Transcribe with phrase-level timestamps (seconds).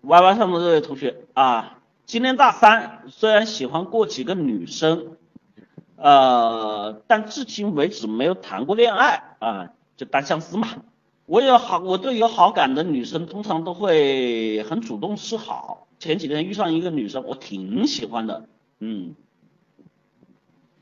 [0.00, 5.16] Y Y 上的这位同学啊，今年大三，虽然喜欢过几个女生，
[5.96, 10.68] 呃，但至今为止没有谈过恋爱啊，就单相思嘛。
[11.26, 15.86] 我有好，我对有好感的女生通常都会很主动示好。
[15.98, 18.46] 前几天遇上一个女生，我挺喜欢的，
[18.78, 19.14] 嗯，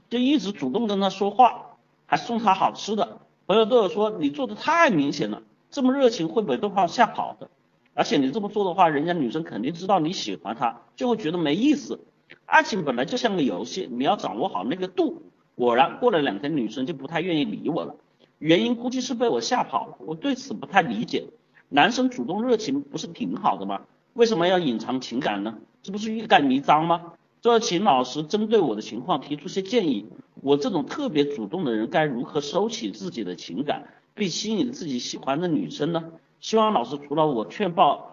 [0.08, 3.18] 就一直主动跟她说话，还送她好吃的。
[3.46, 7.48] 朋友都有说你做的太明显了，这么热情会被对方吓跑的。
[7.96, 11.98] 而且你这么做的话，人家女生肯定知道你喜欢她，就会觉得没意思。
[12.44, 15.22] 爱情本来就像个游戏，你要掌握好那个度。
[15.54, 17.96] 果然，过了两天，女生就不太愿意理我了，
[18.38, 19.96] 原因估计是被我吓跑了。
[20.00, 21.24] 我对此不太理解，
[21.70, 23.80] 男生主动热情不是挺好的吗？
[24.12, 25.56] 为什么要隐藏情感呢？
[25.82, 27.14] 这不是欲盖弥彰吗？
[27.40, 30.04] 就要请老师针对我的情况提出些建议。
[30.42, 36.04] 我这种特别主动的人该如何收起自己的情感，并吸引自己喜欢的女生呢？
[36.40, 38.12] 希望老师除了我劝报，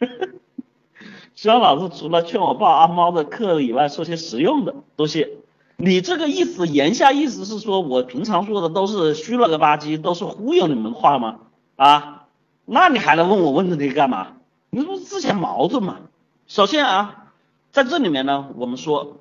[1.34, 4.74] 希望老师除了劝我报阿猫的课以外，说些实用的。
[4.96, 5.30] 多谢。
[5.76, 11.40] 你这个意思，言下意思是说我平常说的都是虚了个吧唧，都是忽悠你们话吗？
[11.76, 12.26] 啊？
[12.64, 14.38] 那你还来问我问题干嘛？
[14.70, 16.00] 你不是自相矛盾吗？
[16.46, 17.32] 首先啊，
[17.70, 19.18] 在这里面呢，我们说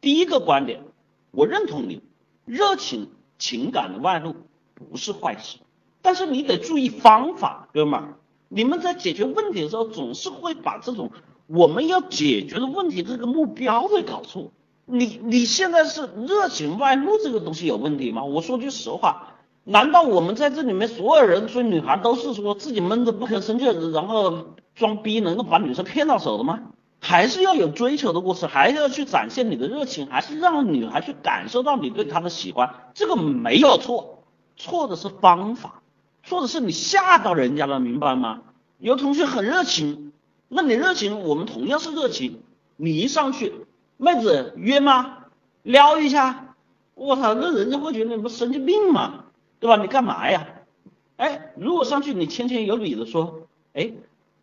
[0.00, 0.82] 第一个观点，
[1.30, 2.00] 我认同你，
[2.46, 4.34] 热情情感的外露
[4.74, 5.58] 不是坏事。
[6.06, 8.14] 但是你得注意方法，哥们儿，
[8.48, 11.10] 你们在解决问题的时候，总是会把这种
[11.48, 14.52] 我们要解决的问题这个目标给搞错。
[14.84, 18.22] 你你现在是热情外露这个东西有问题吗？
[18.22, 26.60] 我说句实话，难道我们在这里面所有人追女孩都是说自己闷着不吭声就然后装逼能够把女生骗到手的吗？
[27.00, 34.22] 还是要有追求的过程，还是要去展现你的热情，还是让女孩去感受到你对她的喜欢，这个没有错，
[34.56, 35.82] 错的是方法。
[36.26, 38.42] 说的是你吓到人家了，明白吗？
[38.78, 40.12] 有同学很热情，
[40.48, 42.42] 那你热情，我们同样是热情。
[42.76, 43.64] 你一上去，
[43.96, 45.18] 妹子约吗？
[45.62, 46.56] 撩一下，
[46.96, 49.26] 我操，那人家会觉得你不神经病吗？
[49.60, 49.76] 对吧？
[49.76, 50.48] 你干嘛呀？
[51.16, 53.92] 哎，如果上去你谦谦有礼的说，哎，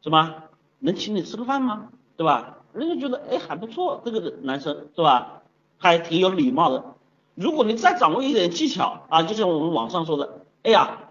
[0.02, 0.36] 什么
[0.80, 1.90] 能请你吃个饭吗？
[2.16, 2.60] 对吧？
[2.72, 5.42] 人家觉得哎还不错，这个男生是吧？
[5.78, 6.96] 还挺有礼貌的。
[7.36, 11.03] 如果你再掌握一点技巧啊，就像我们网上说的，哎呀。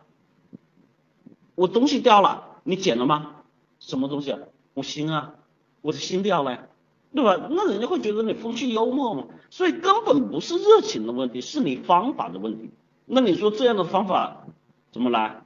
[1.63, 3.37] 我东西掉了，你捡了吗？
[3.79, 4.35] 什么东西？
[4.75, 5.35] 我心啊，
[5.81, 6.67] 我的心掉了呀，
[7.15, 7.37] 对吧？
[7.51, 9.27] 那人家会觉得你风趣幽默嘛。
[9.49, 12.71] 所以根本不是热情的问题，是你方法的问题。
[13.07, 14.45] 那你说这样的方法
[14.91, 15.45] 怎么来？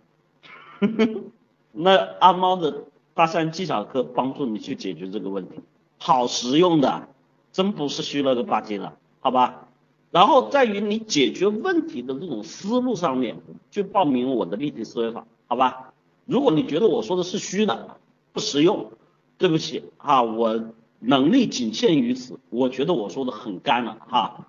[1.73, 5.61] 那阿猫的大三技巧课帮助你去解决这个问题，
[5.99, 7.09] 好实用的，
[7.53, 9.69] 真不是虚了个吧唧的，好吧？
[10.11, 13.37] 然后在于你解决问题的这种思路上面，
[13.71, 15.86] 去报名我的立体思维法，好吧？
[16.27, 17.97] 如果你觉得我说的是虚的，
[18.33, 18.91] 不实用，
[19.39, 22.39] 对不起啊，我能力仅限于此。
[22.51, 24.49] 我觉得我说的很干了哈。